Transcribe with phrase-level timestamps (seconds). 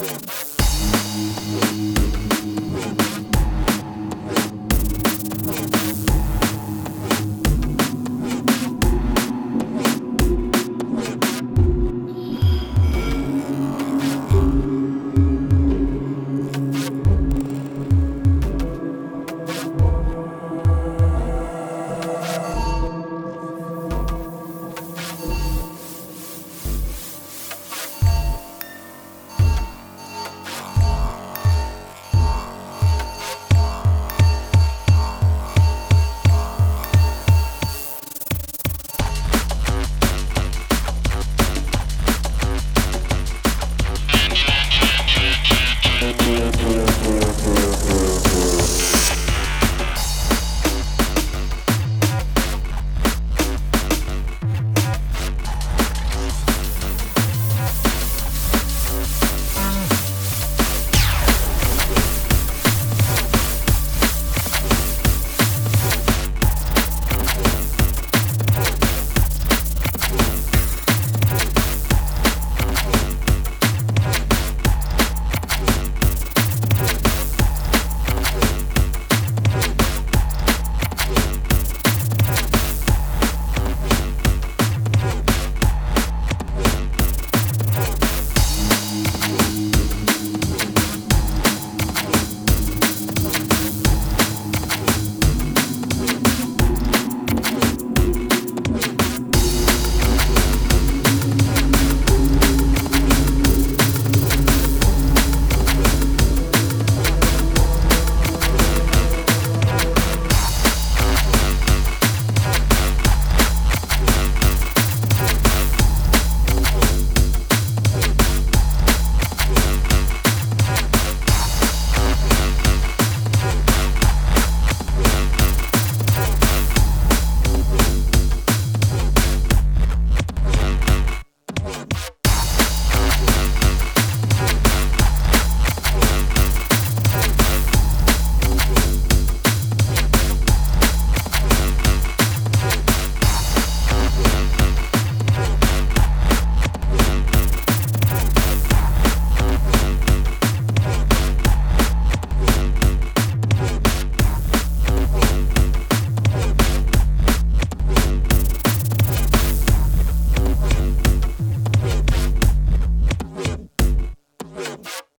[0.00, 0.49] Yeah.